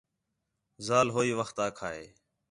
ذال 0.87 1.07
ہوئی 1.15 1.31
وخت 1.39 1.57
آکھا 1.67 1.89
ہِے 1.95 2.05